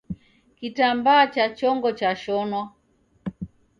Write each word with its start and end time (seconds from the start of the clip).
Kitambaa 0.57 1.25
cha 1.33 1.45
chongo 1.57 1.89
chashonwa 1.99 2.63